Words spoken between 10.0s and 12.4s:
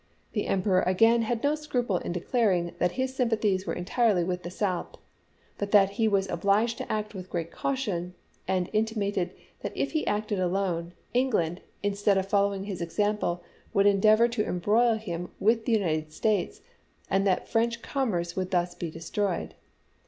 acted alone, England, instead of